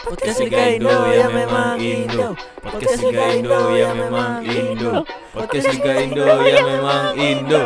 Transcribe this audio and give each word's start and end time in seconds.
Podcast 0.00 0.40
Liga 0.40 0.64
Indo 0.80 0.96
ya 1.12 1.28
memang 1.28 1.76
Indo. 1.76 2.32
Podcast 2.64 3.04
Liga 3.04 3.36
Indo 3.36 3.60
ya 3.76 3.92
memang 3.92 4.40
Indo. 4.48 5.04
Podcast 5.36 5.76
Liga 5.76 5.92
Indo 6.00 6.24
ya 6.24 6.60
memang 6.64 7.12
Indo. 7.20 7.62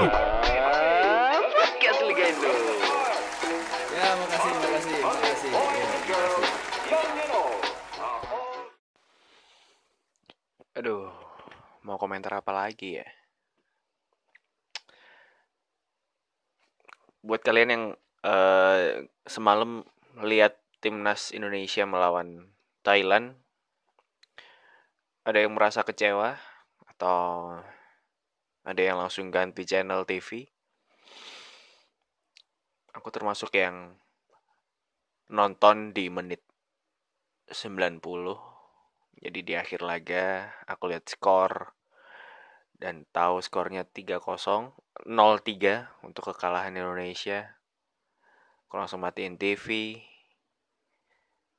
Podcast 1.55 2.01
Liga 2.03 2.25
Indo. 2.27 2.51
Ya 3.95 4.09
makasih 4.19 4.51
makasih 4.51 4.99
makasih. 4.99 5.53
Ya, 5.55 6.19
makasih. 6.27 6.63
Aduh, 10.75 11.07
mau 11.87 12.03
komentar 12.03 12.35
apa 12.35 12.51
lagi 12.51 12.99
ya? 12.99 13.07
Buat 17.23 17.47
kalian 17.47 17.71
yang 17.71 17.85
eh, 18.27 19.07
semalam 19.23 19.87
lihat 20.19 20.64
timnas 20.85 21.33
Indonesia 21.33 21.89
melawan 21.89 22.53
Thailand, 22.85 23.41
ada 25.25 25.41
yang 25.41 25.57
merasa 25.57 25.81
kecewa 25.81 26.37
atau 26.85 27.57
ada 28.69 28.83
yang 28.85 29.01
langsung 29.01 29.33
ganti 29.33 29.65
channel 29.65 30.05
TV? 30.05 30.45
Aku 32.93 33.09
termasuk 33.09 33.57
yang 33.57 33.97
nonton 35.33 35.97
di 35.97 36.13
menit 36.13 36.45
90 37.49 38.05
jadi 39.25 39.41
di 39.41 39.55
akhir 39.57 39.81
laga 39.81 40.53
aku 40.69 40.93
lihat 40.93 41.09
skor 41.09 41.73
dan 42.77 43.09
tahu 43.09 43.41
skornya 43.41 43.89
3-0, 43.89 44.21
0-3 44.21 46.05
untuk 46.05 46.23
kekalahan 46.29 46.77
Indonesia. 46.77 47.57
Aku 48.69 48.77
langsung 48.77 49.01
matiin 49.01 49.41
TV, 49.41 49.97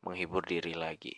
menghibur 0.05 0.45
diri 0.45 0.77
lagi. 0.77 1.18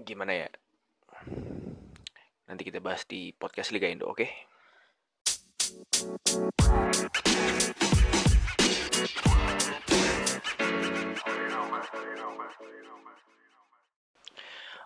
Gimana 0.00 0.32
ya? 0.32 0.48
Nanti 2.46 2.62
kita 2.62 2.78
bahas 2.78 3.02
di 3.04 3.34
podcast 3.34 3.74
Liga 3.74 3.90
Indo, 3.90 4.06
oke? 4.06 4.26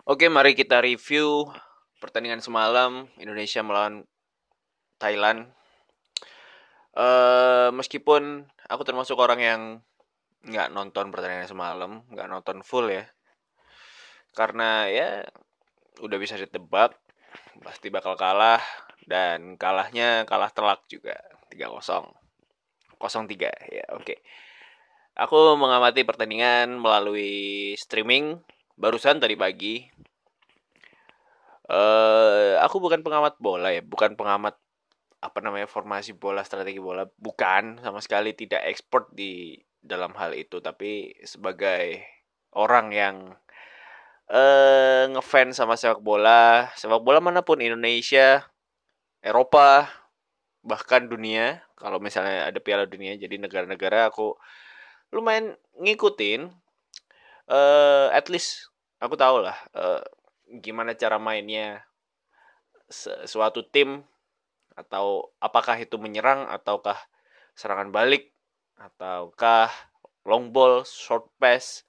Oke, 0.05 0.29
mari 0.29 0.53
kita 0.53 0.81
review 0.85 1.49
pertandingan 1.97 2.41
semalam 2.41 3.09
Indonesia 3.17 3.65
melawan 3.65 4.05
Thailand. 5.01 5.49
Eh, 6.93 7.69
meskipun 7.73 8.45
aku 8.69 8.81
termasuk 8.85 9.17
orang 9.17 9.39
yang 9.41 9.61
nggak 10.45 10.69
nonton 10.73 11.09
pertandingan 11.09 11.49
semalam, 11.49 11.91
nggak 12.09 12.29
nonton 12.29 12.61
full 12.61 12.85
ya, 12.89 13.05
karena 14.37 14.85
ya 14.91 15.25
udah 16.03 16.17
bisa 16.19 16.35
ditebak 16.35 16.93
pasti 17.63 17.87
bakal 17.87 18.19
kalah 18.19 18.61
dan 19.07 19.55
kalahnya 19.55 20.27
kalah 20.29 20.51
telak 20.51 20.83
juga 20.91 21.15
3-0. 21.49 22.11
0-3 22.99 23.51
ya, 23.69 23.85
oke. 23.93 24.15
Aku 25.15 25.55
mengamati 25.55 26.03
pertandingan 26.03 26.75
melalui 26.75 27.71
streaming 27.79 28.41
barusan 28.75 29.23
tadi 29.23 29.35
pagi. 29.39 29.87
Eh, 31.65 32.53
aku 32.61 32.77
bukan 32.83 33.01
pengamat 33.01 33.39
bola 33.41 33.71
ya, 33.73 33.81
bukan 33.81 34.13
pengamat 34.19 34.59
apa 35.25 35.39
namanya 35.41 35.65
formasi 35.65 36.13
bola, 36.13 36.45
strategi 36.45 36.77
bola, 36.77 37.09
bukan 37.17 37.81
sama 37.81 37.99
sekali 37.99 38.37
tidak 38.37 38.61
expert 38.69 39.09
di 39.11 39.57
dalam 39.81 40.13
hal 40.17 40.33
itu, 40.37 40.61
tapi 40.61 41.13
sebagai 41.25 42.05
orang 42.53 42.87
yang 42.93 43.15
eh 44.29 45.05
ngefans 45.13 45.57
sama 45.61 45.77
sepak 45.77 46.01
bola, 46.01 46.69
sepak 46.77 47.01
bola 47.01 47.21
mana 47.21 47.41
pun 47.45 47.61
Indonesia, 47.61 48.45
Eropa, 49.21 49.89
bahkan 50.65 51.05
dunia, 51.05 51.61
kalau 51.77 52.01
misalnya 52.01 52.49
ada 52.49 52.57
Piala 52.61 52.85
Dunia, 52.89 53.13
jadi 53.17 53.37
negara-negara 53.37 54.09
aku 54.09 54.33
lumayan 55.13 55.53
ngikutin. 55.77 56.49
eh 57.45 58.07
at 58.09 58.25
least 58.33 58.73
aku 58.97 59.13
tahu 59.13 59.45
lah 59.45 59.53
eh, 59.77 60.01
gimana 60.65 60.97
cara 60.97 61.21
mainnya 61.21 61.85
suatu 63.25 63.61
tim 63.69 64.01
atau 64.75 65.31
apakah 65.39 65.79
itu 65.79 65.95
menyerang 65.95 66.47
ataukah 66.51 66.99
serangan 67.55 67.89
balik 67.89 68.35
ataukah 68.75 69.71
long 70.27 70.51
ball, 70.51 70.83
short 70.83 71.31
pass 71.39 71.87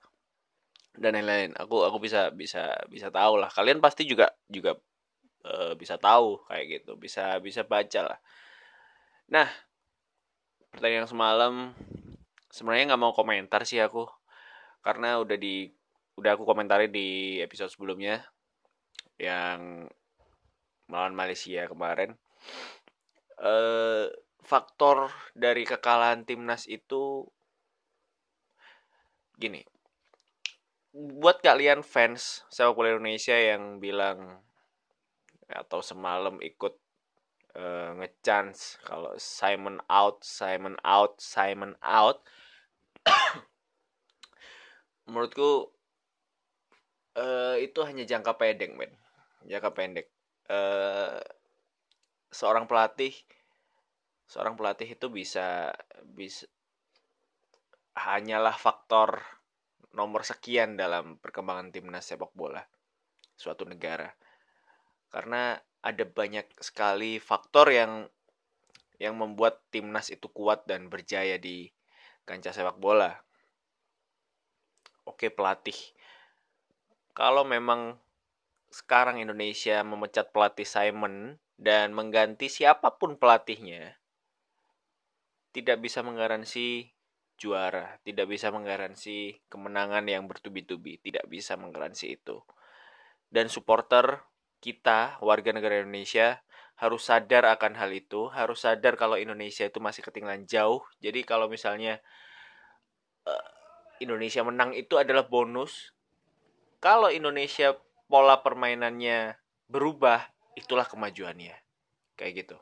dan 0.95 1.19
lain-lain. 1.19 1.53
Aku 1.59 1.83
aku 1.83 1.99
bisa 1.99 2.31
bisa 2.31 2.73
bisa 2.87 3.11
tahu 3.11 3.43
lah. 3.43 3.51
Kalian 3.51 3.83
pasti 3.83 4.07
juga 4.07 4.31
juga 4.47 4.79
eh, 5.45 5.75
bisa 5.75 5.99
tahu 5.99 6.47
kayak 6.47 6.65
gitu, 6.83 6.93
bisa 6.97 7.43
bisa 7.43 7.67
baca 7.67 8.15
lah. 8.15 8.19
Nah, 9.27 9.49
pertandingan 10.71 11.11
semalam 11.11 11.55
sebenarnya 12.53 12.95
nggak 12.95 13.03
mau 13.03 13.13
komentar 13.13 13.67
sih 13.67 13.83
aku 13.83 14.07
karena 14.81 15.19
udah 15.19 15.35
di 15.35 15.67
udah 16.17 16.39
aku 16.39 16.49
komentari 16.49 16.89
di 16.89 17.41
episode 17.43 17.69
sebelumnya 17.69 18.25
yang 19.21 19.85
melawan 20.89 21.13
Malaysia 21.13 21.67
kemarin 21.67 22.15
eh 23.41 24.07
faktor 24.47 25.11
dari 25.35 25.67
kekalahan 25.67 26.23
timnas 26.23 26.71
itu 26.71 27.27
gini. 29.37 29.61
Buat 30.97 31.45
kalian 31.45 31.85
fans 31.85 32.47
sepak 32.49 32.73
bola 32.73 32.97
Indonesia 32.97 33.37
yang 33.37 33.83
bilang 33.83 34.41
atau 35.51 35.85
semalam 35.85 36.41
ikut 36.41 36.75
eh, 37.55 37.91
ngechance 38.01 38.81
kalau 38.83 39.13
Simon 39.21 39.79
out 39.93 40.25
Simon 40.25 40.75
out 40.83 41.21
Simon 41.21 41.77
out 41.85 42.25
menurutku 45.07 45.71
eh 47.17 47.57
itu 47.65 47.81
hanya 47.85 48.05
jangka 48.09 48.37
pendek 48.41 48.73
men. 48.73 48.93
Jangka 49.45 49.71
pendek. 49.77 50.07
Eh 50.49 51.21
seorang 52.31 52.67
pelatih 52.69 53.15
seorang 54.27 54.59
pelatih 54.59 54.99
itu 54.99 55.07
bisa 55.07 55.71
bisa 56.03 56.51
hanyalah 57.97 58.55
faktor 58.59 59.23
nomor 59.97 60.27
sekian 60.27 60.77
dalam 60.77 61.17
perkembangan 61.17 61.73
timnas 61.73 62.05
sepak 62.05 62.29
bola 62.37 62.61
suatu 63.37 63.65
negara. 63.65 64.13
Karena 65.09 65.57
ada 65.81 66.05
banyak 66.05 66.61
sekali 66.61 67.17
faktor 67.17 67.73
yang 67.73 68.05
yang 69.01 69.17
membuat 69.17 69.65
timnas 69.73 70.13
itu 70.13 70.29
kuat 70.33 70.65
dan 70.69 70.93
berjaya 70.93 71.41
di 71.41 71.69
kancah 72.29 72.53
sepak 72.53 72.77
bola. 72.77 73.13
Oke 75.09 75.33
pelatih. 75.33 75.77
Kalau 77.17 77.47
memang 77.49 77.97
sekarang 78.77 79.17
Indonesia 79.25 79.81
memecat 79.81 80.37
pelatih 80.37 80.69
Simon 80.69 81.41
dan 81.57 81.97
mengganti 81.97 82.53
siapa 82.53 83.01
pun 83.01 83.17
pelatihnya, 83.17 83.97
tidak 85.57 85.81
bisa 85.81 86.05
menggaransi 86.05 86.93
juara, 87.41 87.97
tidak 88.05 88.29
bisa 88.29 88.53
menggaransi 88.53 89.41
kemenangan 89.49 90.05
yang 90.05 90.29
bertubi-tubi, 90.29 91.01
tidak 91.01 91.25
bisa 91.25 91.57
menggaransi 91.57 92.21
itu. 92.21 92.45
Dan 93.33 93.49
supporter 93.49 94.21
kita, 94.61 95.17
warga 95.25 95.57
negara 95.57 95.81
Indonesia, 95.81 96.45
harus 96.77 97.09
sadar 97.09 97.49
akan 97.57 97.81
hal 97.81 97.89
itu, 97.97 98.29
harus 98.29 98.61
sadar 98.61 99.01
kalau 99.01 99.17
Indonesia 99.17 99.65
itu 99.65 99.81
masih 99.81 100.05
ketinggalan 100.05 100.45
jauh. 100.45 100.85
Jadi 101.01 101.25
kalau 101.25 101.49
misalnya 101.49 102.05
eh, 103.25 103.49
Indonesia 104.05 104.45
menang 104.45 104.77
itu 104.77 105.01
adalah 105.01 105.25
bonus, 105.25 105.97
kalau 106.85 107.09
Indonesia 107.09 107.73
pola 108.07 108.39
permainannya 108.41 109.35
berubah, 109.67 110.23
itulah 110.55 110.87
kemajuannya. 110.87 111.55
Kayak 112.17 112.33
gitu. 112.47 112.57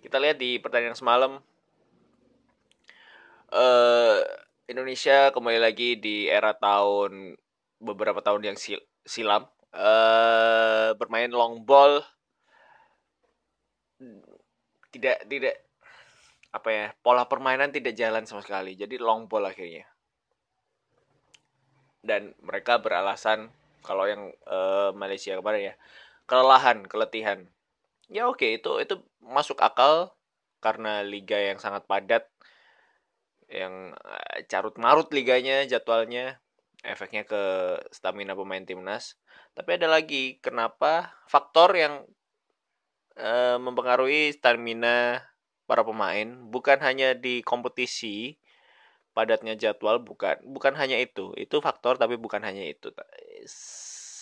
Kita 0.00 0.16
lihat 0.16 0.40
di 0.40 0.56
pertandingan 0.58 0.96
semalam. 0.96 1.32
Eh 3.52 4.18
Indonesia 4.70 5.34
kembali 5.34 5.58
lagi 5.60 5.98
di 6.00 6.30
era 6.30 6.56
tahun 6.56 7.36
beberapa 7.82 8.24
tahun 8.24 8.54
yang 8.54 8.56
sil- 8.56 8.86
silam. 9.04 9.44
Eh 9.76 10.96
bermain 10.96 11.30
long 11.30 11.60
ball. 11.62 12.00
Tidak 14.90 15.28
tidak 15.28 15.54
apa 16.50 16.68
ya 16.72 16.86
pola 16.98 17.28
permainan 17.28 17.70
tidak 17.70 17.94
jalan 17.94 18.24
sama 18.24 18.40
sekali. 18.42 18.74
Jadi 18.74 18.96
long 18.98 19.28
ball 19.28 19.46
akhirnya 19.46 19.84
dan 22.00 22.32
mereka 22.40 22.80
beralasan 22.80 23.52
kalau 23.84 24.04
yang 24.08 24.32
eh, 24.46 24.90
Malaysia 24.96 25.36
kemarin 25.36 25.72
ya 25.72 25.74
kelelahan 26.28 26.86
keletihan. 26.86 27.48
Ya 28.10 28.26
oke 28.26 28.46
itu 28.58 28.80
itu 28.82 29.00
masuk 29.22 29.60
akal 29.62 30.12
karena 30.60 31.00
liga 31.06 31.38
yang 31.38 31.58
sangat 31.62 31.86
padat 31.86 32.28
yang 33.50 33.94
eh, 33.94 34.46
carut 34.48 34.76
marut 34.78 35.08
liganya 35.12 35.64
jadwalnya 35.68 36.40
efeknya 36.84 37.28
ke 37.28 37.42
stamina 37.92 38.32
pemain 38.32 38.64
timnas. 38.64 39.20
Tapi 39.52 39.76
ada 39.76 39.88
lagi 39.90 40.40
kenapa 40.40 41.12
faktor 41.28 41.76
yang 41.76 42.06
e, 43.16 43.60
mempengaruhi 43.60 44.32
stamina 44.32 45.20
para 45.68 45.84
pemain 45.84 46.28
bukan 46.48 46.80
hanya 46.82 47.12
di 47.12 47.44
kompetisi 47.44 48.39
padatnya 49.12 49.58
jadwal 49.58 49.98
bukan 50.02 50.38
bukan 50.46 50.74
hanya 50.78 50.98
itu. 50.98 51.34
Itu 51.34 51.58
faktor 51.62 51.98
tapi 51.98 52.16
bukan 52.16 52.42
hanya 52.42 52.64
itu. 52.64 52.94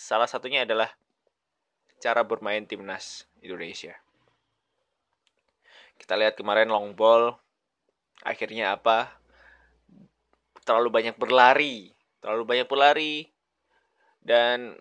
Salah 0.09 0.25
satunya 0.25 0.65
adalah 0.65 0.89
cara 2.01 2.25
bermain 2.25 2.65
timnas 2.65 3.29
Indonesia. 3.43 3.97
Kita 5.99 6.15
lihat 6.15 6.39
kemarin 6.39 6.71
long 6.71 6.95
ball 6.95 7.35
akhirnya 8.23 8.75
apa? 8.75 9.13
Terlalu 10.63 10.89
banyak 10.91 11.15
berlari 11.17 11.93
terlalu 12.19 12.43
banyak 12.43 12.67
berlari 12.67 13.31
dan 14.19 14.75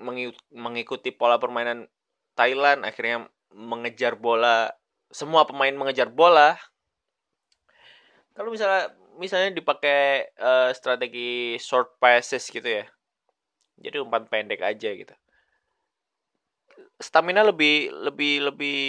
mengikuti 0.50 1.14
pola 1.14 1.38
permainan 1.38 1.86
Thailand 2.34 2.82
akhirnya 2.82 3.30
mengejar 3.54 4.18
bola. 4.18 4.74
Semua 5.08 5.46
pemain 5.48 5.72
mengejar 5.72 6.10
bola. 6.10 6.58
Kalau 8.34 8.54
misalnya 8.54 8.94
misalnya 9.18 9.50
dipakai 9.50 10.30
uh, 10.38 10.70
strategi 10.70 11.58
short 11.58 11.98
passes 11.98 12.46
gitu 12.46 12.64
ya. 12.64 12.86
Jadi 13.78 13.98
umpan 13.98 14.24
pendek 14.30 14.62
aja 14.62 14.90
gitu. 14.94 15.14
Stamina 16.98 17.42
lebih 17.42 17.90
lebih 17.90 18.34
lebih 18.50 18.80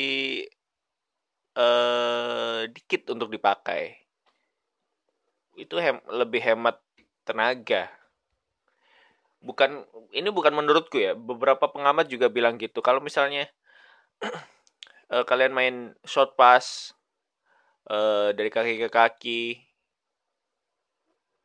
uh, 1.58 2.70
dikit 2.70 3.10
untuk 3.14 3.34
dipakai. 3.34 3.98
Itu 5.58 5.82
hem, 5.82 6.02
lebih 6.10 6.42
hemat 6.42 6.78
tenaga. 7.26 7.90
Bukan 9.42 9.86
ini 10.14 10.30
bukan 10.30 10.54
menurutku 10.54 11.02
ya. 11.02 11.14
Beberapa 11.18 11.70
pengamat 11.70 12.10
juga 12.10 12.30
bilang 12.30 12.58
gitu. 12.62 12.82
Kalau 12.86 13.02
misalnya 13.02 13.50
uh, 15.10 15.26
kalian 15.30 15.54
main 15.54 15.76
short 16.06 16.34
pass 16.38 16.94
uh, 17.90 18.34
dari 18.34 18.50
kaki 18.50 18.82
ke 18.86 18.90
kaki 18.90 19.69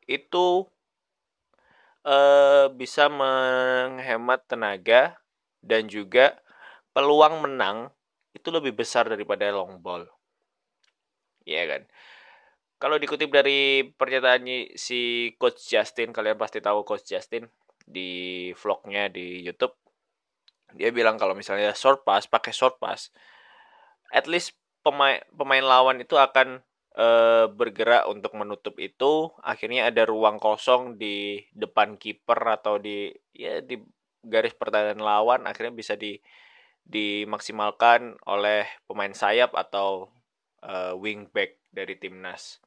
itu 0.07 0.67
uh, 2.05 2.67
bisa 2.73 3.09
menghemat 3.09 4.45
tenaga 4.47 5.19
dan 5.65 5.89
juga 5.89 6.39
peluang 6.93 7.43
menang 7.43 7.91
itu 8.37 8.49
lebih 8.53 8.77
besar 8.77 9.09
daripada 9.09 9.49
long 9.51 9.81
ball. 9.81 10.05
Iya 11.45 11.65
kan? 11.69 11.83
Kalau 12.79 13.01
dikutip 13.01 13.33
dari 13.33 13.87
pernyataan 13.97 14.45
si 14.77 15.33
Coach 15.41 15.73
Justin, 15.73 16.13
kalian 16.13 16.37
pasti 16.37 16.61
tahu 16.61 16.85
Coach 16.85 17.09
Justin 17.09 17.49
di 17.81 18.51
vlognya 18.59 19.09
di 19.09 19.41
YouTube. 19.41 19.73
Dia 20.75 20.91
bilang 20.91 21.17
kalau 21.17 21.33
misalnya 21.33 21.73
short 21.73 22.03
pass, 22.03 22.27
pakai 22.27 22.51
short 22.51 22.77
pass, 22.83 23.15
at 24.11 24.27
least 24.27 24.59
pemain 24.85 25.23
pemain 25.33 25.65
lawan 25.65 26.03
itu 26.03 26.19
akan 26.19 26.61
e, 26.95 27.09
bergerak 27.51 28.07
untuk 28.09 28.33
menutup 28.39 28.79
itu. 28.79 29.31
Akhirnya 29.43 29.91
ada 29.91 30.07
ruang 30.07 30.39
kosong 30.39 30.97
di 30.97 31.43
depan 31.53 31.99
kiper 31.99 32.41
atau 32.63 32.79
di 32.79 33.11
ya 33.35 33.61
di 33.61 33.79
garis 34.25 34.55
pertahanan 34.55 35.03
lawan. 35.03 35.45
Akhirnya 35.45 35.75
bisa 35.75 35.99
di 35.99 36.19
dimaksimalkan 36.85 38.21
oleh 38.29 38.69
pemain 38.87 39.13
sayap 39.13 39.53
atau 39.53 40.09
e, 40.63 40.95
wingback 40.97 41.59
dari 41.75 41.99
timnas. 41.99 42.63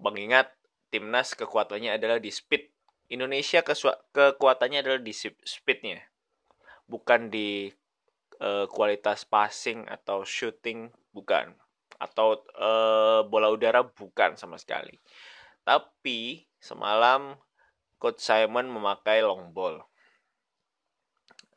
Mengingat 0.00 0.52
timnas 0.92 1.32
kekuatannya 1.32 1.96
adalah 1.96 2.20
di 2.20 2.28
speed. 2.28 2.68
Indonesia 3.10 3.58
kekuatannya 3.66 4.86
adalah 4.86 5.02
di 5.02 5.10
speednya, 5.10 5.98
bukan 6.86 7.26
di 7.26 7.66
uh, 8.38 8.66
kualitas 8.70 9.26
passing 9.26 9.86
atau 9.86 10.22
shooting, 10.22 10.90
bukan. 11.10 11.54
Atau 12.00 12.40
uh, 12.56 13.22
bola 13.28 13.52
udara, 13.52 13.84
bukan 13.84 14.34
sama 14.40 14.56
sekali. 14.56 14.96
Tapi 15.62 16.48
semalam 16.56 17.36
Coach 18.00 18.24
Simon 18.24 18.72
memakai 18.72 19.20
long 19.20 19.52
ball. 19.52 19.84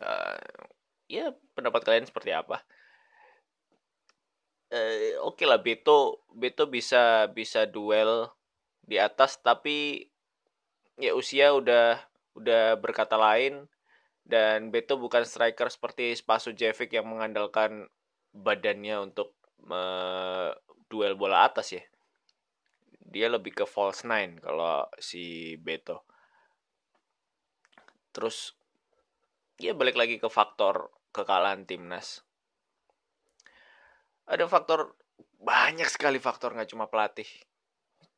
Uh, 0.04 0.68
ya 1.07 1.31
pendapat 1.56 1.81
kalian 1.88 2.06
seperti 2.06 2.36
apa? 2.36 2.60
uh, 4.74 5.22
oke 5.24 5.38
okay 5.38 5.45
lah 5.45 5.62
Beto 5.62 6.25
Beto 6.34 6.66
bisa 6.68 7.30
bisa 7.30 7.69
duel 7.69 8.28
di 8.84 8.98
atas 8.98 9.40
tapi 9.40 10.10
ya 10.98 11.13
usia 11.16 11.54
udah 11.54 12.01
udah 12.34 12.75
berkata 12.81 13.16
lain 13.16 13.69
dan 14.25 14.74
Beto 14.74 14.98
bukan 14.98 15.24
striker 15.24 15.69
seperti 15.69 16.18
Jevic 16.57 16.90
yang 16.92 17.07
mengandalkan 17.07 17.88
badannya 18.34 19.12
untuk 19.12 19.38
uh, 19.69 20.51
duel 20.89 21.15
bola 21.15 21.48
atas 21.48 21.75
ya. 21.75 21.83
Dia 23.04 23.30
lebih 23.30 23.54
ke 23.54 23.65
false 23.69 24.07
nine 24.07 24.42
kalau 24.42 24.89
si 24.98 25.56
Beto. 25.62 26.04
Terus 28.13 28.57
ya 29.62 29.77
balik 29.77 29.98
lagi 29.98 30.18
ke 30.18 30.27
faktor 30.27 30.89
kekalahan 31.13 31.65
timnas. 31.69 32.25
Ada 34.25 34.50
faktor 34.50 34.98
banyak 35.44 35.88
sekali 35.92 36.18
faktor 36.18 36.56
nggak 36.57 36.71
cuma 36.71 36.89
pelatih. 36.89 37.27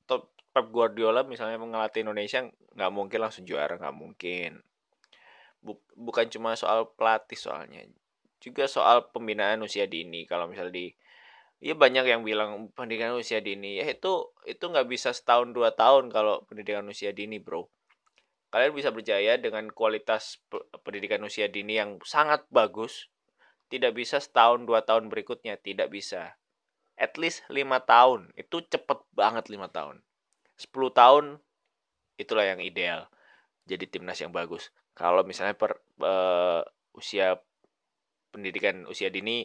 Top 0.07 0.31
Pep 0.55 0.71
Guardiola 0.71 1.27
misalnya 1.27 1.59
mengelatih 1.59 2.07
Indonesia 2.07 2.45
nggak 2.75 2.91
mungkin 2.93 3.19
langsung 3.19 3.43
juara 3.43 3.75
nggak 3.75 3.97
mungkin. 3.97 4.63
Bukan 5.97 6.25
cuma 6.31 6.55
soal 6.55 6.87
pelatih 6.95 7.35
soalnya 7.35 7.83
juga 8.45 8.69
soal 8.69 9.09
pembinaan 9.09 9.65
usia 9.65 9.89
dini. 9.89 10.29
Kalau 10.29 10.45
misalnya 10.45 10.77
di 10.77 10.87
ya 11.59 11.73
banyak 11.75 12.05
yang 12.07 12.21
bilang 12.25 12.71
pendidikan 12.73 13.15
usia 13.15 13.39
dini. 13.39 13.79
Ya 13.79 13.85
itu 13.87 14.31
itu 14.47 14.63
nggak 14.65 14.87
bisa 14.89 15.11
setahun 15.15 15.51
dua 15.55 15.71
tahun 15.75 16.11
kalau 16.11 16.43
pendidikan 16.47 16.85
usia 16.87 17.11
dini 17.15 17.39
bro. 17.39 17.67
Kalian 18.51 18.71
bisa 18.71 18.89
berjaya 18.95 19.35
dengan 19.35 19.67
kualitas 19.67 20.39
pendidikan 20.83 21.19
usia 21.27 21.51
dini 21.51 21.75
yang 21.75 21.99
sangat 22.07 22.47
bagus. 22.47 23.11
Tidak 23.67 23.91
bisa 23.91 24.21
setahun 24.23 24.63
dua 24.63 24.85
tahun 24.85 25.11
berikutnya. 25.11 25.59
Tidak 25.59 25.91
bisa. 25.91 26.39
At 26.95 27.19
least 27.19 27.43
lima 27.51 27.83
tahun. 27.83 28.31
Itu 28.39 28.63
cepet 28.63 29.03
banget 29.11 29.51
lima 29.51 29.67
tahun. 29.67 29.99
10 30.55 30.71
tahun 30.95 31.25
itulah 32.15 32.47
yang 32.47 32.63
ideal. 32.63 33.11
Jadi 33.67 33.91
timnas 33.91 34.19
yang 34.23 34.31
bagus. 34.31 34.71
Kalau 34.95 35.27
misalnya 35.27 35.57
per 35.57 35.83
uh, 35.99 36.63
usia 36.95 37.35
pendidikan 38.31 38.87
usia 38.87 39.11
dini 39.11 39.43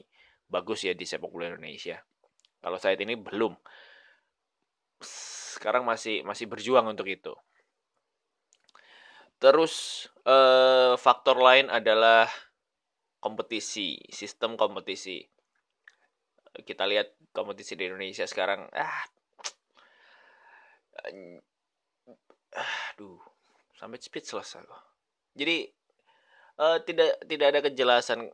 bagus 0.51 0.85
ya 0.85 0.93
di 0.93 1.07
sepak 1.07 1.31
bola 1.31 1.55
Indonesia 1.55 2.03
kalau 2.61 2.77
saat 2.77 3.01
ini 3.01 3.15
belum 3.17 3.55
sekarang 5.57 5.87
masih 5.87 6.27
masih 6.27 6.51
berjuang 6.51 6.91
untuk 6.91 7.07
itu 7.09 7.33
terus 9.41 10.05
uh, 10.29 11.01
faktor 11.01 11.41
lain 11.41 11.73
adalah 11.73 12.29
kompetisi, 13.21 14.01
sistem 14.09 14.57
kompetisi. 14.57 15.21
Kita 16.51 16.89
lihat 16.89 17.15
kompetisi 17.31 17.79
di 17.79 17.87
Indonesia 17.87 18.27
sekarang 18.27 18.67
ah 18.75 19.01
aduh 22.91 23.21
sampai 23.79 23.97
speechless 24.03 24.59
aku. 24.59 24.77
Jadi 25.39 25.65
uh, 26.59 26.83
tidak 26.83 27.23
tidak 27.25 27.47
ada 27.55 27.61
kejelasan 27.65 28.29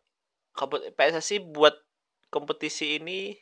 PSSI 0.96 1.44
buat 1.52 1.76
kompetisi 2.30 2.98
ini 2.98 3.38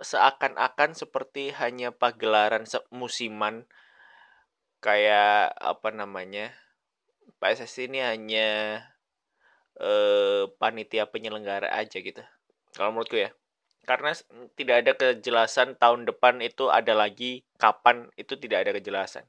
seakan-akan 0.00 0.92
seperti 0.92 1.50
hanya 1.56 1.90
pagelaran 1.90 2.68
musiman 2.92 3.64
kayak 4.84 5.50
apa 5.56 5.88
namanya 5.90 6.52
PSSI 7.42 7.90
ini 7.90 8.00
hanya 8.04 8.48
eh, 9.80 10.44
panitia 10.60 11.08
penyelenggara 11.08 11.72
aja 11.72 11.98
gitu 12.00 12.22
kalau 12.76 12.92
menurutku 12.92 13.16
ya. 13.16 13.32
Karena 13.86 14.12
tidak 14.58 14.76
ada 14.82 14.92
kejelasan 14.98 15.78
tahun 15.78 16.10
depan 16.10 16.42
itu 16.42 16.68
ada 16.68 16.92
lagi 16.92 17.46
kapan 17.56 18.10
itu 18.18 18.34
tidak 18.36 18.66
ada 18.66 18.72
kejelasan. 18.76 19.24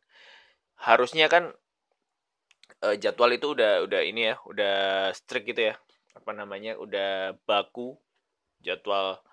Harusnya 0.75 1.29
kan 1.29 1.53
eh, 2.83 2.95
jadwal 2.99 3.31
itu 3.33 3.53
udah 3.55 3.85
udah 3.87 4.01
ini 4.03 4.33
ya 4.33 4.35
udah 4.49 4.75
strict 5.15 5.47
gitu 5.53 5.73
ya 5.73 5.75
apa 6.17 6.31
namanya 6.33 6.75
udah 6.81 7.37
baku 7.45 7.95
jadwal 8.67 9.23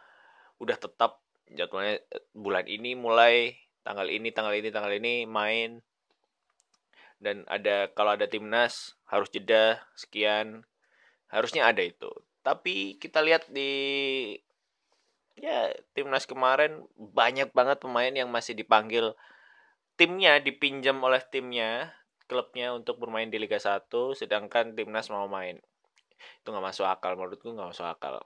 udah 0.62 0.79
tetap 0.79 1.19
jadwalnya 1.50 1.99
eh, 2.09 2.25
bulan 2.33 2.64
ini 2.71 2.95
mulai 2.95 3.59
tanggal 3.85 4.09
ini 4.09 4.33
tanggal 4.33 4.55
ini 4.55 4.69
tanggal 4.71 4.93
ini 4.95 5.26
main. 5.26 5.83
Dan 7.19 7.43
ada 7.49 7.88
kalau 7.93 8.17
ada 8.17 8.29
timnas 8.29 8.97
harus 9.09 9.29
jeda 9.33 9.83
sekian. 9.99 10.64
Harusnya 11.29 11.67
ada 11.67 11.83
itu. 11.83 12.11
Tapi 12.45 13.00
kita 13.00 13.25
lihat 13.25 13.49
di 13.50 13.73
ya 15.35 15.73
timnas 15.97 16.31
kemarin 16.31 16.87
banyak 16.95 17.50
banget 17.50 17.83
pemain 17.83 18.12
yang 18.12 18.31
masih 18.31 18.55
dipanggil. 18.55 19.17
Timnya 19.95 20.43
dipinjam 20.43 20.99
oleh 21.03 21.23
timnya 21.23 21.95
klubnya 22.25 22.73
untuk 22.75 22.99
bermain 22.99 23.29
di 23.29 23.37
Liga 23.37 23.61
1 23.61 23.88
sedangkan 24.17 24.75
timnas 24.75 25.12
mau 25.12 25.29
main. 25.31 25.61
Itu 26.41 26.50
nggak 26.50 26.67
masuk 26.73 26.87
akal 26.88 27.14
menurutku 27.14 27.53
nggak 27.53 27.71
masuk 27.73 27.87
akal 27.87 28.25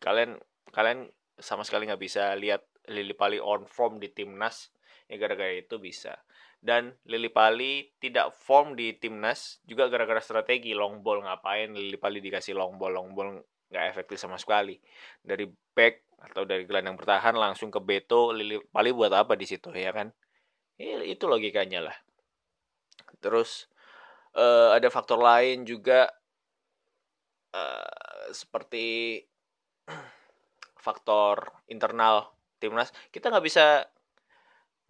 kalian 0.00 0.40
kalian 0.72 1.06
sama 1.38 1.64
sekali 1.64 1.88
nggak 1.88 2.02
bisa 2.02 2.32
lihat 2.36 2.64
Lili 2.90 3.14
Pali 3.14 3.38
on 3.38 3.68
form 3.68 4.00
di 4.02 4.10
timnas. 4.10 4.72
Ya 5.10 5.18
gara-gara 5.18 5.50
itu 5.54 5.78
bisa. 5.78 6.18
Dan 6.60 6.94
Lili 7.08 7.32
Pali 7.32 7.88
tidak 7.98 8.36
form 8.36 8.76
di 8.76 8.94
timnas 8.94 9.58
juga 9.64 9.88
gara-gara 9.88 10.20
strategi. 10.22 10.74
Long 10.76 11.00
ball 11.04 11.24
ngapain? 11.24 11.72
Lili 11.72 11.98
Pali 11.98 12.18
dikasih 12.22 12.54
long 12.56 12.76
ball. 12.78 12.94
Long 12.94 13.10
ball 13.12 13.40
nggak 13.70 13.84
efektif 13.90 14.18
sama 14.18 14.38
sekali. 14.38 14.78
Dari 15.22 15.46
back 15.48 16.10
atau 16.20 16.44
dari 16.44 16.68
gelandang 16.68 17.00
bertahan 17.00 17.32
langsung 17.32 17.72
ke 17.72 17.80
Beto 17.80 18.30
Lili 18.36 18.60
Pali 18.60 18.92
buat 18.92 19.10
apa 19.14 19.34
di 19.34 19.48
situ 19.48 19.72
ya 19.72 19.90
kan? 19.90 20.12
Ya, 20.80 21.00
itu 21.04 21.28
logikanya 21.28 21.90
lah. 21.90 21.96
Terus 23.20 23.68
uh, 24.36 24.72
ada 24.76 24.88
faktor 24.88 25.20
lain 25.20 25.64
juga 25.68 26.08
uh, 27.52 28.28
seperti 28.32 29.20
faktor 30.80 31.52
internal 31.68 32.32
timnas 32.60 32.92
kita 33.12 33.28
nggak 33.28 33.44
bisa 33.44 33.84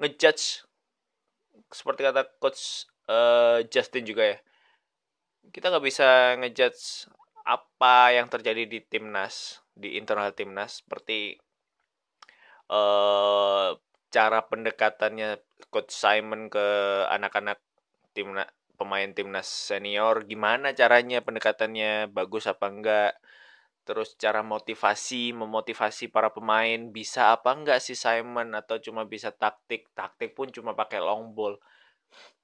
ngejudge 0.01 0.65
seperti 1.71 2.01
kata 2.03 2.27
coach 2.43 2.91
uh, 3.07 3.63
Justin 3.71 4.05
juga 4.09 4.37
ya. 4.37 4.39
Kita 5.51 5.71
nggak 5.71 5.87
bisa 5.87 6.39
ngejudge 6.41 7.11
apa 7.47 8.15
yang 8.15 8.29
terjadi 8.29 8.69
di 8.69 8.79
timnas 8.85 9.65
di 9.73 9.97
internal 9.97 10.31
timnas 10.37 10.85
seperti 10.85 11.41
uh, 12.69 13.73
cara 14.11 14.41
pendekatannya 14.45 15.41
coach 15.73 15.95
Simon 15.95 16.53
ke 16.53 16.67
anak-anak 17.09 17.59
timnas 18.13 18.51
pemain 18.77 19.13
timnas 19.13 19.45
senior 19.45 20.25
gimana 20.25 20.73
caranya 20.73 21.21
pendekatannya 21.21 22.09
bagus 22.09 22.49
apa 22.49 22.67
enggak 22.73 23.13
terus 23.85 24.15
cara 24.21 24.45
motivasi 24.45 25.33
memotivasi 25.35 26.13
para 26.13 26.31
pemain 26.31 26.79
bisa 26.93 27.33
apa 27.35 27.51
enggak 27.57 27.81
sih 27.83 27.97
Simon? 27.99 28.53
Atau 28.57 28.79
cuma 28.83 29.05
bisa 29.09 29.31
taktik? 29.35 29.89
Taktik 29.97 30.37
pun 30.37 30.49
cuma 30.53 30.73
pakai 30.77 31.01
long 31.03 31.33
ball. 31.35 31.59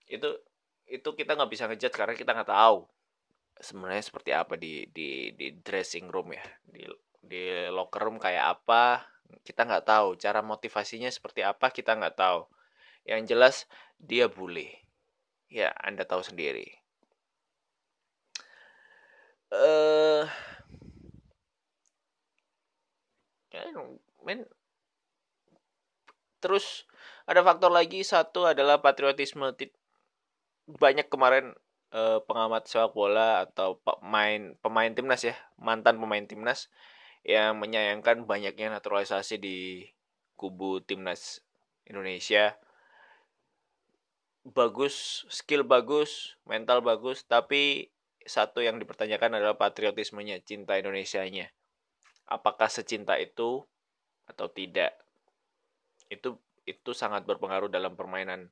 Itu 0.08 0.40
itu 0.86 1.08
kita 1.18 1.34
nggak 1.34 1.50
bisa 1.50 1.64
ngejat 1.66 1.92
karena 1.94 2.14
kita 2.14 2.30
nggak 2.34 2.50
tahu 2.50 2.86
sebenarnya 3.56 4.04
seperti 4.04 4.30
apa 4.36 4.54
di 4.60 4.86
di 4.92 5.32
di 5.34 5.46
dressing 5.60 6.08
room 6.12 6.32
ya. 6.36 6.44
Di 6.64 6.82
di 7.20 7.42
locker 7.72 8.06
room 8.06 8.18
kayak 8.20 8.44
apa 8.60 9.04
kita 9.42 9.64
nggak 9.66 9.86
tahu. 9.86 10.08
Cara 10.20 10.40
motivasinya 10.44 11.10
seperti 11.10 11.42
apa 11.42 11.70
kita 11.72 11.96
nggak 11.96 12.16
tahu. 12.16 12.40
Yang 13.06 13.22
jelas 13.30 13.56
dia 14.00 14.26
bully. 14.30 14.70
Ya 15.48 15.70
Anda 15.78 16.04
tahu 16.04 16.22
sendiri. 16.26 16.66
Eh 19.46 19.54
uh, 19.54 20.26
ya, 23.56 23.64
men 24.25 24.44
terus 26.44 26.84
ada 27.25 27.40
faktor 27.40 27.72
lagi 27.72 28.04
satu 28.04 28.44
adalah 28.44 28.78
patriotisme 28.84 29.56
banyak 30.66 31.08
kemarin 31.08 31.56
uh, 31.96 32.20
pengamat 32.28 32.68
sepak 32.68 32.92
bola 32.92 33.48
atau 33.48 33.80
pemain 33.80 34.54
pemain 34.60 34.92
timnas 34.92 35.22
ya 35.25 35.34
mantan 35.56 35.96
pemain 35.96 36.22
timnas 36.28 36.68
yang 37.26 37.58
menyayangkan 37.58 38.28
banyaknya 38.28 38.70
naturalisasi 38.78 39.40
di 39.40 39.88
kubu 40.38 40.84
timnas 40.84 41.42
Indonesia 41.88 42.54
bagus, 44.54 45.26
skill 45.26 45.66
bagus, 45.66 46.38
mental 46.46 46.78
bagus, 46.78 47.26
tapi 47.26 47.90
satu 48.22 48.62
yang 48.62 48.78
dipertanyakan 48.78 49.38
adalah 49.38 49.58
patriotismenya, 49.58 50.38
cinta 50.46 50.78
Indonesia-nya. 50.78 51.50
Apakah 52.26 52.66
secinta 52.66 53.14
itu 53.18 53.62
atau 54.26 54.47
tidak? 54.50 54.95
Itu 56.11 56.38
itu 56.66 56.90
sangat 56.90 57.23
berpengaruh 57.26 57.71
dalam 57.71 57.95
permainan 57.95 58.50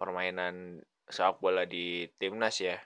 permainan 0.00 0.80
sepak 1.08 1.40
bola 1.40 1.68
di 1.68 2.08
timnas 2.16 2.60
ya. 2.60 2.80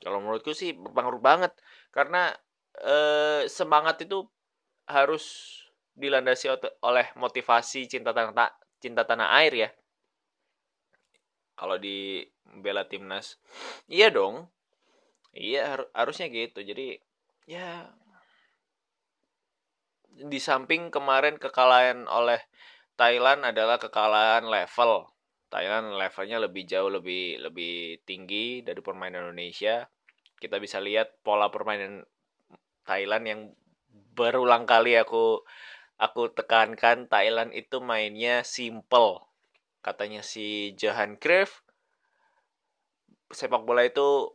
Kalau 0.00 0.22
menurutku 0.22 0.54
sih 0.54 0.72
berpengaruh 0.72 1.20
banget 1.20 1.52
karena 1.90 2.32
eh, 2.80 3.44
semangat 3.50 4.00
itu 4.06 4.24
harus 4.86 5.58
dilandasi 5.94 6.50
oleh 6.80 7.06
motivasi 7.18 7.86
cinta 7.90 8.14
tanah 8.14 8.50
cinta 8.80 9.04
tanah 9.04 9.28
air 9.42 9.52
ya 9.52 9.70
kalau 11.60 11.76
di 11.76 12.24
bela 12.64 12.88
timnas 12.88 13.36
iya 13.84 14.08
dong 14.08 14.48
iya 15.36 15.76
har 15.76 15.80
harusnya 15.92 16.32
gitu 16.32 16.64
jadi 16.64 16.96
ya 17.44 17.92
di 20.16 20.38
samping 20.42 20.90
kemarin 20.90 21.38
kekalahan 21.38 22.04
oleh 22.10 22.42
Thailand 22.98 23.46
adalah 23.46 23.80
kekalahan 23.80 24.44
level. 24.44 25.08
Thailand 25.50 25.98
levelnya 25.98 26.38
lebih 26.38 26.62
jauh 26.68 26.92
lebih 26.92 27.42
lebih 27.42 28.04
tinggi 28.06 28.62
dari 28.62 28.78
permainan 28.84 29.30
Indonesia. 29.30 29.88
Kita 30.38 30.62
bisa 30.62 30.78
lihat 30.78 31.20
pola 31.26 31.50
permainan 31.50 32.06
Thailand 32.86 33.24
yang 33.26 33.40
berulang 34.14 34.68
kali 34.68 34.94
aku 34.94 35.42
aku 35.98 36.32
tekankan 36.32 37.10
Thailand 37.10 37.50
itu 37.56 37.82
mainnya 37.82 38.46
simple. 38.46 39.26
Katanya 39.82 40.22
si 40.22 40.76
Johan 40.76 41.16
Cruyff 41.18 41.64
sepak 43.30 43.62
bola 43.62 43.86
itu 43.86 44.34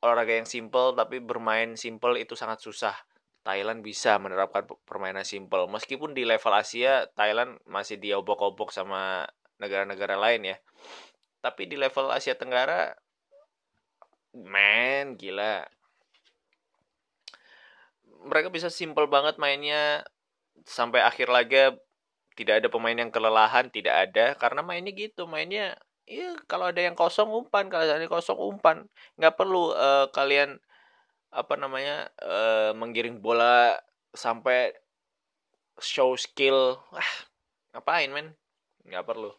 olahraga 0.00 0.38
yang 0.38 0.48
simple 0.48 0.94
tapi 0.94 1.18
bermain 1.20 1.76
simple 1.76 2.18
itu 2.18 2.34
sangat 2.34 2.62
susah. 2.62 2.96
Thailand 3.40 3.80
bisa 3.80 4.20
menerapkan 4.20 4.68
permainan 4.84 5.24
simple 5.24 5.64
meskipun 5.64 6.12
di 6.12 6.28
level 6.28 6.52
Asia 6.52 7.08
Thailand 7.16 7.56
masih 7.64 7.96
diobok-obok 7.96 8.68
sama 8.68 9.24
negara-negara 9.56 10.16
lain 10.16 10.54
ya. 10.54 10.56
Tapi 11.40 11.64
di 11.68 11.76
level 11.80 12.12
Asia 12.12 12.36
Tenggara 12.36 12.92
man 14.36 15.16
gila. 15.16 15.64
Mereka 18.28 18.52
bisa 18.52 18.68
simple 18.68 19.08
banget 19.08 19.40
mainnya 19.40 20.04
sampai 20.68 21.00
akhir 21.00 21.32
laga 21.32 21.72
tidak 22.36 22.64
ada 22.64 22.68
pemain 22.68 22.96
yang 22.96 23.08
kelelahan 23.08 23.72
tidak 23.72 24.08
ada 24.08 24.36
karena 24.36 24.60
mainnya 24.60 24.92
gitu 24.92 25.24
mainnya 25.24 25.76
ya 26.04 26.36
kalau 26.48 26.68
ada 26.68 26.80
yang 26.80 26.96
kosong 26.96 27.28
umpan 27.32 27.68
kalau 27.68 27.84
ada 27.84 28.00
yang 28.00 28.12
kosong 28.12 28.36
umpan 28.36 28.88
nggak 29.16 29.34
perlu 29.36 29.72
uh, 29.72 30.08
kalian 30.12 30.60
apa 31.30 31.54
namanya 31.54 32.10
uh, 32.22 32.74
menggiring 32.74 33.22
bola 33.22 33.78
sampai 34.14 34.74
show 35.78 36.14
skill 36.18 36.78
wah 36.90 37.12
ngapain 37.74 38.10
men 38.10 38.34
nggak 38.82 39.06
perlu 39.06 39.30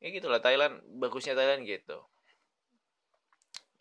ya 0.00 0.08
gitulah 0.08 0.40
Thailand 0.40 0.80
bagusnya 0.96 1.36
Thailand 1.36 1.68
gitu 1.68 2.00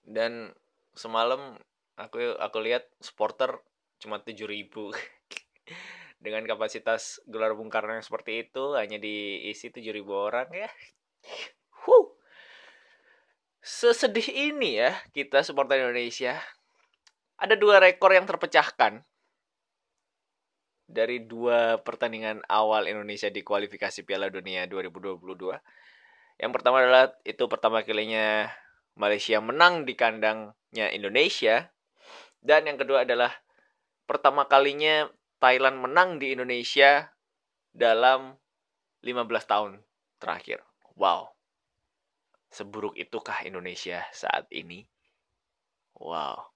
dan 0.03 0.51
semalam 0.93 1.55
aku 1.95 2.35
aku 2.35 2.57
lihat 2.59 2.91
supporter 2.99 3.63
cuma 4.01 4.19
tujuh 4.19 4.49
ribu 4.49 4.91
dengan 6.21 6.45
kapasitas 6.45 7.17
gelar 7.25 7.57
Bung 7.57 7.73
Karno 7.73 7.97
yang 7.97 8.05
seperti 8.05 8.45
itu 8.45 8.77
hanya 8.77 9.01
diisi 9.01 9.73
7000 9.73 10.05
orang 10.05 10.49
ya. 10.53 10.69
Huh. 11.85 12.13
Sesedih 13.61 14.29
ini 14.29 14.77
ya 14.77 14.93
kita 15.13 15.41
supporter 15.41 15.81
Indonesia. 15.81 16.37
Ada 17.41 17.57
dua 17.57 17.81
rekor 17.81 18.13
yang 18.13 18.29
terpecahkan 18.29 19.01
dari 20.85 21.25
dua 21.25 21.81
pertandingan 21.81 22.45
awal 22.45 22.85
Indonesia 22.85 23.33
di 23.33 23.41
kualifikasi 23.41 24.05
Piala 24.05 24.29
Dunia 24.29 24.69
2022. 24.69 25.57
Yang 26.37 26.51
pertama 26.53 26.85
adalah 26.85 27.09
itu 27.25 27.41
pertama 27.49 27.81
kalinya 27.81 28.45
Malaysia 28.93 29.41
menang 29.41 29.89
di 29.89 29.97
kandangnya 29.97 30.93
Indonesia. 30.93 31.73
Dan 32.37 32.69
yang 32.69 32.77
kedua 32.77 33.09
adalah 33.09 33.33
pertama 34.05 34.45
kalinya 34.45 35.09
Thailand 35.41 35.81
menang 35.81 36.21
di 36.21 36.37
Indonesia 36.37 37.09
dalam 37.73 38.37
15 39.01 39.25
tahun 39.49 39.81
terakhir. 40.21 40.61
Wow. 40.93 41.33
Seburuk 42.53 42.93
itukah 42.99 43.41
Indonesia 43.49 44.05
saat 44.13 44.45
ini? 44.53 44.85
Wow. 45.97 46.50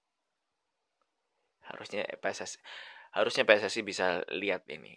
Harusnya 1.72 2.06
PSSI 2.22 2.58
harusnya 3.16 3.48
PSSI 3.48 3.80
bisa 3.80 4.20
lihat 4.28 4.68
ini. 4.68 4.92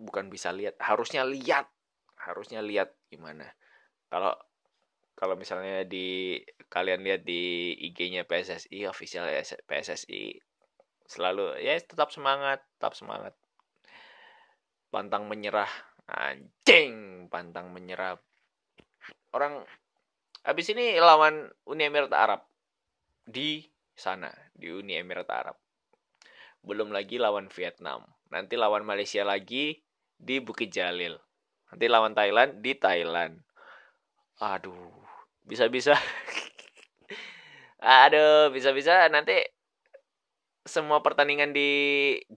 Bukan 0.00 0.32
bisa 0.32 0.48
lihat, 0.48 0.80
harusnya 0.80 1.20
lihat. 1.28 1.68
Harusnya 2.16 2.64
lihat 2.64 2.96
gimana. 3.12 3.52
Kalau 4.08 4.32
kalau 5.12 5.36
misalnya 5.36 5.84
di 5.84 6.40
kalian 6.72 7.04
lihat 7.04 7.22
di 7.28 7.76
IG-nya 7.92 8.24
PSSI, 8.24 8.88
official 8.88 9.28
PSSI 9.68 10.40
selalu 11.04 11.60
ya 11.60 11.76
tetap 11.76 12.08
semangat 12.08 12.64
tetap 12.80 12.96
semangat 12.96 13.36
pantang 14.88 15.28
menyerah 15.28 15.68
Anjing, 16.12 17.26
pantang 17.30 17.70
menyerap. 17.70 18.20
Orang 19.32 19.64
habis 20.42 20.66
ini 20.74 20.98
lawan 20.98 21.48
Uni 21.64 21.88
Emirat 21.88 22.12
Arab 22.12 22.42
di 23.22 23.71
sana, 23.94 24.32
di 24.52 24.72
Uni 24.72 24.96
Emirat 24.96 25.28
Arab. 25.30 25.56
Belum 26.62 26.94
lagi 26.94 27.18
lawan 27.18 27.50
Vietnam. 27.50 28.06
Nanti 28.30 28.54
lawan 28.54 28.86
Malaysia 28.86 29.26
lagi 29.26 29.82
di 30.14 30.38
Bukit 30.38 30.70
Jalil. 30.70 31.18
Nanti 31.72 31.86
lawan 31.90 32.14
Thailand 32.14 32.62
di 32.62 32.72
Thailand. 32.78 33.40
Aduh, 34.38 34.92
bisa-bisa. 35.42 35.98
Aduh, 37.82 38.54
bisa-bisa 38.54 39.10
nanti 39.10 39.42
semua 40.62 41.02
pertandingan 41.02 41.50
di 41.50 41.70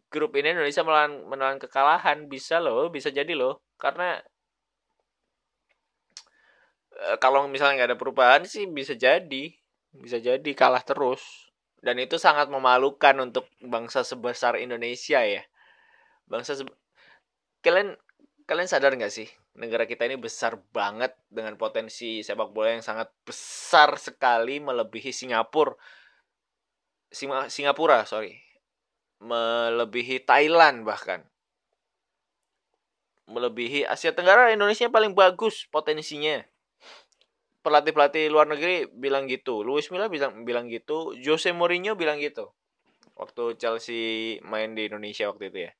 grup 0.10 0.34
ini 0.34 0.58
Indonesia 0.58 0.82
melawan 0.82 1.30
menelan 1.30 1.62
kekalahan 1.62 2.26
bisa 2.26 2.58
loh 2.58 2.90
bisa 2.90 3.14
jadi 3.14 3.30
loh 3.38 3.62
karena 3.78 4.18
e, 6.90 7.22
kalau 7.22 7.46
misalnya 7.46 7.86
nggak 7.86 7.90
ada 7.94 8.00
perubahan 8.02 8.42
sih 8.50 8.66
bisa 8.66 8.98
jadi 8.98 9.54
bisa 9.94 10.18
jadi 10.18 10.52
kalah 10.58 10.82
terus 10.82 11.22
dan 11.84 12.00
itu 12.00 12.16
sangat 12.20 12.48
memalukan 12.52 13.16
untuk 13.20 13.50
bangsa 13.64 14.04
sebesar 14.06 14.60
Indonesia 14.60 15.24
ya 15.24 15.44
bangsa 16.26 16.58
se 16.58 16.64
kalian 17.62 17.98
kalian 18.46 18.70
sadar 18.70 18.94
nggak 18.94 19.14
sih 19.14 19.30
negara 19.58 19.88
kita 19.90 20.06
ini 20.06 20.20
besar 20.20 20.60
banget 20.76 21.16
dengan 21.32 21.56
potensi 21.56 22.22
sepak 22.22 22.52
bola 22.52 22.76
yang 22.76 22.86
sangat 22.86 23.10
besar 23.24 23.96
sekali 23.98 24.60
melebihi 24.60 25.12
Singapura 25.14 25.78
Singapura, 27.48 28.04
sorry. 28.04 28.44
Melebihi 29.24 30.28
Thailand 30.28 30.84
bahkan. 30.84 31.24
Melebihi 33.26 33.88
Asia 33.88 34.12
Tenggara, 34.12 34.52
Indonesia 34.52 34.92
paling 34.92 35.16
bagus 35.16 35.66
potensinya. 35.72 36.44
Pelatih-pelatih 37.66 38.30
luar 38.30 38.46
negeri 38.46 38.86
bilang 38.94 39.26
gitu. 39.26 39.66
Luis 39.66 39.90
Milla 39.90 40.06
bilang 40.06 40.46
bilang 40.46 40.70
gitu. 40.70 41.18
Jose 41.18 41.50
Mourinho 41.50 41.98
bilang 41.98 42.22
gitu. 42.22 42.54
Waktu 43.18 43.58
Chelsea 43.58 44.38
main 44.46 44.78
di 44.78 44.86
Indonesia 44.86 45.26
waktu 45.26 45.50
itu 45.50 45.60
ya. 45.66 45.72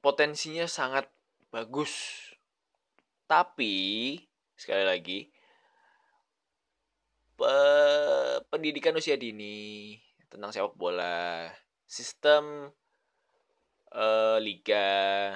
Potensinya 0.00 0.64
sangat 0.64 1.12
bagus. 1.52 1.92
Tapi 3.28 4.16
sekali 4.56 4.84
lagi 4.88 5.18
pendidikan 8.48 8.94
usia 8.94 9.18
dini 9.18 9.98
tentang 10.30 10.54
sepak 10.54 10.78
bola, 10.78 11.50
sistem 11.84 12.70
uh, 13.92 14.38
liga, 14.38 15.34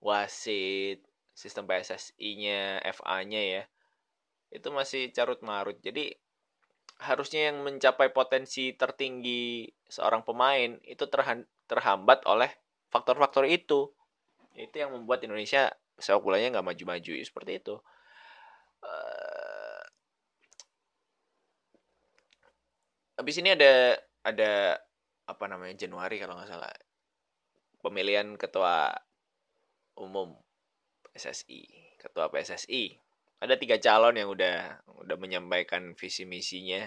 wasit, 0.00 1.04
sistem 1.36 1.68
PSSI-nya, 1.68 2.80
FA-nya 2.96 3.42
ya, 3.44 3.62
itu 4.48 4.68
masih 4.72 5.12
carut 5.12 5.44
marut. 5.44 5.76
Jadi 5.84 6.16
harusnya 7.04 7.52
yang 7.52 7.60
mencapai 7.60 8.08
potensi 8.08 8.72
tertinggi 8.72 9.68
seorang 9.84 10.24
pemain 10.24 10.80
itu 10.80 11.04
terhambat 11.68 12.24
oleh 12.24 12.48
faktor-faktor 12.88 13.44
itu. 13.44 13.92
Itu 14.56 14.72
yang 14.80 14.96
membuat 14.96 15.20
Indonesia 15.28 15.68
sepak 16.00 16.24
bolanya 16.24 16.56
nggak 16.56 16.66
maju-maju 16.72 17.12
seperti 17.20 17.60
itu. 17.60 17.76
Habis 23.20 23.36
ini 23.44 23.52
ada 23.52 24.00
ada 24.24 24.80
apa 25.28 25.44
namanya 25.52 25.76
Januari 25.84 26.16
kalau 26.16 26.38
nggak 26.38 26.48
salah 26.48 26.72
pemilihan 27.84 28.40
ketua 28.40 28.94
umum 29.98 30.32
PSSI 31.16 31.96
ketua 31.96 32.28
PSSI 32.28 32.92
ada 33.40 33.56
tiga 33.56 33.80
calon 33.80 34.20
yang 34.20 34.28
udah 34.28 34.84
udah 35.00 35.16
menyampaikan 35.16 35.96
visi 35.96 36.28
misinya 36.28 36.84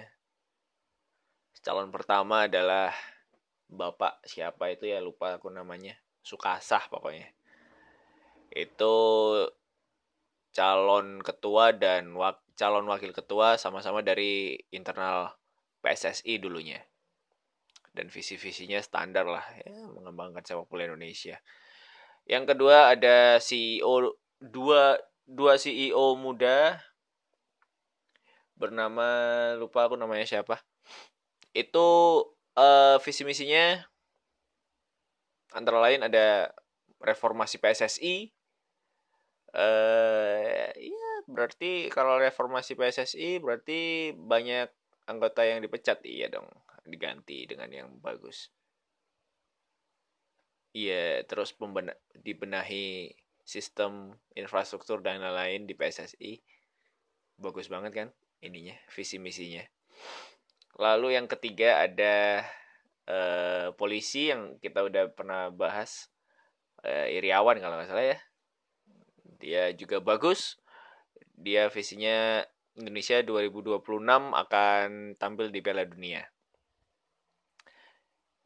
calon 1.65 1.89
pertama 1.89 2.45
adalah 2.45 2.93
bapak 3.67 4.21
siapa 4.29 4.69
itu 4.69 4.87
ya 4.87 5.01
lupa 5.01 5.41
aku 5.41 5.49
namanya 5.49 5.97
Sukasah 6.21 6.87
pokoknya 6.93 7.33
itu 8.53 8.95
calon 10.53 11.21
ketua 11.21 11.73
dan 11.77 12.13
wak 12.17 12.41
calon 12.57 12.89
wakil 12.89 13.13
ketua 13.15 13.55
sama-sama 13.55 14.03
dari 14.03 14.59
internal 14.73 15.37
PSSI 15.79 16.43
dulunya. 16.43 16.83
Dan 17.89 18.11
visi-visinya 18.11 18.83
standar 18.83 19.25
lah 19.25 19.45
ya, 19.63 19.73
mengembangkan 19.95 20.43
sepak 20.45 20.67
bola 20.67 20.85
Indonesia. 20.85 21.39
Yang 22.29 22.53
kedua 22.53 22.93
ada 22.93 23.41
CEO 23.41 24.13
dua 24.37 25.01
dua 25.25 25.57
CEO 25.57 26.13
muda 26.13 26.77
bernama 28.53 29.07
lupa 29.57 29.89
aku 29.89 29.97
namanya 29.97 30.29
siapa. 30.29 30.61
Itu 31.57 32.21
uh, 32.53 33.01
visi 33.01 33.25
misinya 33.25 33.81
antara 35.57 35.81
lain 35.81 36.05
ada 36.05 36.53
reformasi 37.01 37.57
PSSI. 37.57 38.29
Eh 39.49 39.57
uh, 39.57 40.69
ya 40.77 41.09
berarti 41.25 41.89
kalau 41.89 42.21
reformasi 42.21 42.77
PSSI 42.77 43.41
berarti 43.41 44.13
banyak 44.13 44.69
anggota 45.09 45.41
yang 45.41 45.65
dipecat 45.65 46.05
iya 46.05 46.29
dong 46.29 46.45
diganti 46.85 47.49
dengan 47.49 47.69
yang 47.73 47.89
bagus 47.97 48.53
iya 50.73 51.25
terus 51.25 51.53
pembena 51.55 51.93
dibenahi 52.13 53.13
sistem 53.41 54.13
infrastruktur 54.38 55.01
dan 55.01 55.21
lain-lain 55.21 55.65
di 55.65 55.73
PSSI 55.73 56.38
bagus 57.39 57.71
banget 57.71 57.91
kan 57.95 58.10
ininya 58.43 58.75
visi 58.91 59.17
misinya. 59.17 59.63
Lalu 60.79 61.19
yang 61.19 61.27
ketiga 61.27 61.84
ada 61.84 62.45
uh, 63.08 63.67
polisi 63.75 64.32
yang 64.32 64.60
kita 64.63 64.86
udah 64.86 65.12
pernah 65.12 65.51
bahas. 65.51 66.08
Uh, 66.79 67.12
Iriawan 67.12 67.60
kalau 67.60 67.75
nggak 67.75 67.89
salah 67.91 68.05
ya. 68.15 68.17
Dia 69.39 69.63
juga 69.75 69.99
bagus. 69.99 70.55
Dia 71.36 71.67
visinya 71.67 72.43
Indonesia 72.79 73.19
2026 73.23 73.84
akan 74.32 74.88
tampil 75.19 75.51
di 75.51 75.60
Piala 75.60 75.84
Dunia 75.84 76.23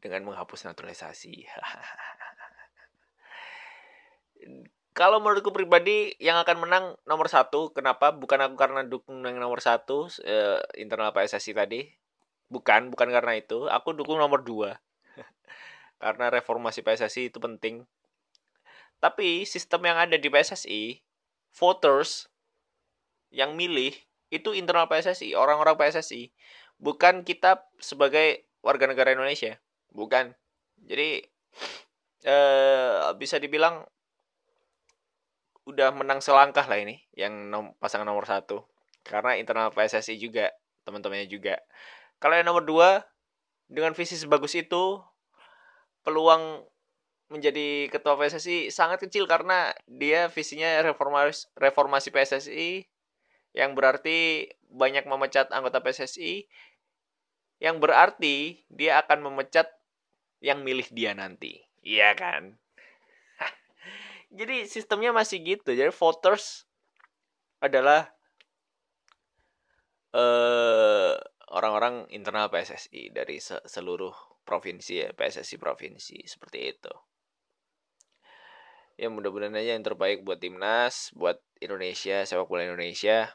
dengan 0.04 0.28
menghapus 0.28 0.68
naturalisasi. 0.68 1.48
Kalau 4.94 5.18
menurutku 5.18 5.50
pribadi 5.50 6.12
yang 6.20 6.36
akan 6.38 6.68
menang 6.68 6.84
nomor 7.08 7.26
satu, 7.32 7.72
kenapa? 7.72 8.12
Bukan 8.12 8.38
aku 8.44 8.54
karena 8.54 8.84
dukung 8.84 9.24
yang 9.24 9.40
nomor 9.40 9.64
satu 9.64 10.06
eh, 10.22 10.60
internal 10.78 11.10
PSSI 11.10 11.56
tadi, 11.56 11.88
bukan, 12.52 12.92
bukan 12.92 13.08
karena 13.08 13.34
itu. 13.40 13.66
Aku 13.72 13.96
dukung 13.96 14.20
nomor 14.20 14.44
dua, 14.44 14.78
karena 16.04 16.28
reformasi 16.30 16.84
PSSI 16.84 17.32
itu 17.32 17.40
penting. 17.40 17.88
Tapi 19.00 19.42
sistem 19.48 19.88
yang 19.88 19.98
ada 19.98 20.14
di 20.20 20.28
PSSI, 20.30 21.00
voters 21.56 22.28
yang 23.34 23.58
milih 23.58 23.96
itu 24.30 24.54
internal 24.54 24.86
PSSI, 24.86 25.34
orang-orang 25.34 25.74
PSSI. 25.74 26.30
Bukan 26.78 27.26
kita 27.26 27.66
sebagai 27.82 28.46
warga 28.62 28.86
negara 28.86 29.10
Indonesia. 29.10 29.58
Bukan. 29.94 30.34
Jadi 30.84 31.22
eh, 32.26 32.96
bisa 33.16 33.38
dibilang 33.38 33.86
udah 35.64 35.96
menang 35.96 36.20
selangkah 36.20 36.68
lah 36.68 36.76
ini 36.76 37.00
yang 37.16 37.48
nom 37.48 37.72
pasangan 37.80 38.04
nomor 38.04 38.28
satu. 38.28 38.66
Karena 39.04 39.36
internal 39.36 39.72
PSSI 39.72 40.16
juga, 40.16 40.52
teman-temannya 40.84 41.28
juga. 41.28 41.60
Kalau 42.20 42.34
yang 42.36 42.48
nomor 42.48 42.64
dua, 42.64 43.04
dengan 43.68 43.92
visi 43.92 44.16
sebagus 44.16 44.56
itu, 44.56 45.00
peluang 46.04 46.64
menjadi 47.32 47.88
ketua 47.88 48.16
PSSI 48.20 48.68
sangat 48.68 49.08
kecil 49.08 49.24
karena 49.24 49.72
dia 49.88 50.28
visinya 50.28 50.84
reformasi 50.84 51.48
reformasi 51.56 52.08
PSSI 52.12 52.84
yang 53.56 53.72
berarti 53.72 54.50
banyak 54.68 55.08
memecat 55.08 55.48
anggota 55.50 55.80
PSSI 55.80 56.44
yang 57.64 57.80
berarti 57.80 58.66
dia 58.68 59.00
akan 59.00 59.30
memecat 59.30 59.66
yang 60.44 60.60
milih 60.60 60.84
dia 60.92 61.16
nanti. 61.16 61.64
Iya 61.80 62.12
kan? 62.12 62.60
Jadi 64.38 64.68
sistemnya 64.68 65.16
masih 65.16 65.40
gitu. 65.40 65.72
Jadi 65.72 65.88
voters 65.88 66.68
adalah 67.64 68.12
uh, 70.12 71.16
orang-orang 71.48 72.04
internal 72.12 72.52
PSSI 72.52 73.08
dari 73.08 73.40
se 73.40 73.56
seluruh 73.64 74.12
provinsi 74.44 75.00
ya, 75.00 75.08
PSSI 75.16 75.56
provinsi 75.56 76.20
seperti 76.28 76.58
itu. 76.68 76.94
Ya 79.00 79.08
mudah-mudahan 79.08 79.56
aja 79.56 79.74
yang 79.74 79.82
terbaik 79.82 80.22
buat 80.22 80.38
timnas, 80.38 81.10
buat 81.16 81.40
Indonesia, 81.58 82.22
sepak 82.28 82.46
bola 82.46 82.68
Indonesia 82.68 83.32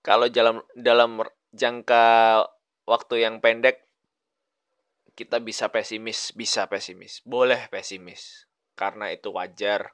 kalau 0.00 0.32
dalam 0.32 0.64
dalam 0.72 1.20
jangka 1.52 2.04
waktu 2.88 3.14
yang 3.20 3.44
pendek 3.44 3.84
kita 5.20 5.36
bisa 5.44 5.68
pesimis, 5.68 6.32
bisa 6.32 6.64
pesimis, 6.64 7.20
boleh 7.28 7.68
pesimis, 7.68 8.48
karena 8.72 9.12
itu 9.12 9.28
wajar, 9.36 9.92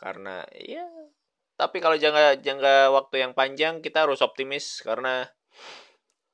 karena 0.00 0.48
ya. 0.56 0.88
Tapi 1.60 1.84
kalau 1.84 2.00
jangka 2.00 2.40
jangka 2.40 2.88
waktu 2.88 3.20
yang 3.20 3.36
panjang 3.36 3.84
kita 3.84 4.08
harus 4.08 4.24
optimis 4.24 4.80
karena 4.80 5.28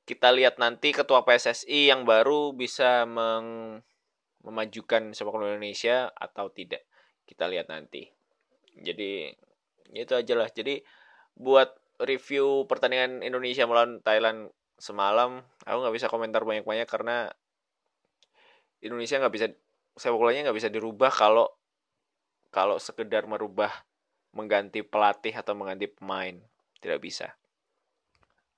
kita 0.07 0.31
lihat 0.31 0.63
nanti 0.63 0.95
ketua 0.95 1.27
PSSI 1.27 1.91
yang 1.91 2.07
baru 2.07 2.55
bisa 2.55 3.07
meng, 3.11 3.83
memajukan 4.47 5.11
sepak 5.15 5.35
bola 5.35 5.59
Indonesia 5.59 6.11
atau 6.15 6.47
tidak. 6.55 6.87
Kita 7.27 7.51
lihat 7.51 7.71
nanti. 7.71 8.07
Jadi 8.79 9.35
itu 9.95 10.13
aja 10.15 10.35
lah. 10.39 10.47
Jadi 10.51 10.79
buat 11.35 11.75
review 11.99 12.71
pertandingan 12.71 13.27
Indonesia 13.27 13.67
melawan 13.67 13.99
Thailand 14.03 14.51
semalam, 14.79 15.43
aku 15.67 15.79
nggak 15.87 15.95
bisa 15.95 16.07
komentar 16.11 16.43
banyak-banyak 16.43 16.87
karena 16.87 17.31
Indonesia 18.83 19.23
nggak 19.23 19.35
bisa 19.35 19.47
sepak 19.95 20.19
bolanya 20.19 20.51
nggak 20.51 20.59
bisa 20.59 20.71
dirubah 20.73 21.13
kalau 21.15 21.47
kalau 22.53 22.77
sekedar 22.77 23.25
merubah 23.25 23.71
mengganti 24.37 24.85
pelatih 24.85 25.33
atau 25.33 25.57
mengganti 25.57 25.89
pemain. 25.89 26.37
Tidak 26.83 27.01
bisa. 27.01 27.33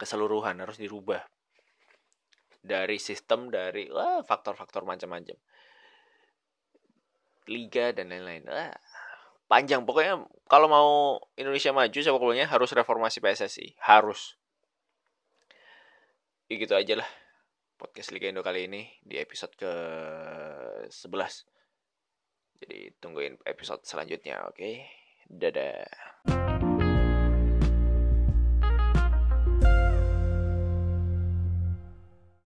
Keseluruhan 0.00 0.58
harus 0.58 0.80
dirubah. 0.80 1.22
Dari 2.64 2.96
sistem 2.96 3.52
dari 3.52 3.92
wah 3.92 4.24
faktor-faktor 4.24 4.82
macam-macam. 4.82 5.37
Liga 7.46 7.92
dan 7.92 8.10
lain-lain. 8.10 8.48
Panjang. 9.46 9.84
Pokoknya 9.84 10.24
kalau 10.48 10.66
mau 10.66 10.90
Indonesia 11.37 11.70
maju 11.70 11.98
sepak 12.00 12.18
bolanya 12.18 12.48
harus 12.48 12.72
reformasi 12.72 13.20
PSSI 13.20 13.78
harus. 13.84 14.40
Ya 16.48 16.56
gitu 16.56 16.74
aja 16.74 16.98
lah 16.98 17.08
podcast 17.74 18.14
Liga 18.14 18.30
Indo 18.30 18.40
kali 18.40 18.70
ini 18.70 18.82
di 19.02 19.18
episode 19.18 19.54
ke 19.58 19.72
11 20.88 22.64
jadi 22.64 22.94
tungguin 23.02 23.37
episode 23.44 23.82
selanjutnya 23.82 24.46
oke 24.46 24.56
okay? 24.56 24.87
dadah 25.26 26.43